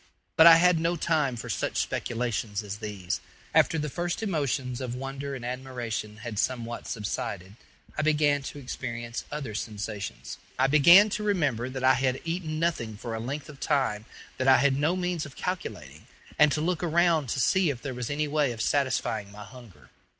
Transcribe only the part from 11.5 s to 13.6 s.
that I had eaten nothing for a length of